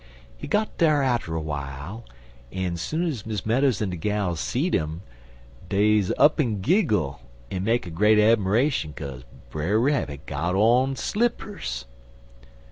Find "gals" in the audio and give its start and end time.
3.95-4.39